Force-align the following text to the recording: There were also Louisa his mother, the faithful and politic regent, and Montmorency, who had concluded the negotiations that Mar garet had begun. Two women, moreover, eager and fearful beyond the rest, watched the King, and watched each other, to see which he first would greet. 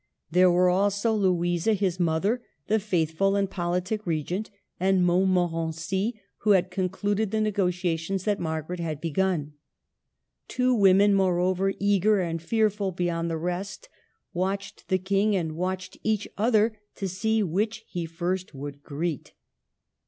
There 0.31 0.49
were 0.49 0.67
also 0.71 1.13
Louisa 1.13 1.73
his 1.75 1.99
mother, 1.99 2.41
the 2.65 2.79
faithful 2.79 3.35
and 3.35 3.47
politic 3.47 4.07
regent, 4.07 4.49
and 4.79 5.05
Montmorency, 5.05 6.19
who 6.37 6.53
had 6.53 6.71
concluded 6.71 7.29
the 7.29 7.39
negotiations 7.39 8.23
that 8.23 8.39
Mar 8.39 8.63
garet 8.63 8.79
had 8.79 8.99
begun. 8.99 9.53
Two 10.47 10.73
women, 10.73 11.13
moreover, 11.13 11.73
eager 11.77 12.19
and 12.19 12.41
fearful 12.41 12.91
beyond 12.91 13.29
the 13.29 13.37
rest, 13.37 13.89
watched 14.33 14.87
the 14.87 14.97
King, 14.97 15.35
and 15.35 15.51
watched 15.55 15.99
each 16.01 16.27
other, 16.35 16.79
to 16.95 17.07
see 17.07 17.43
which 17.43 17.85
he 17.87 18.07
first 18.07 18.55
would 18.55 18.81
greet. 18.81 19.33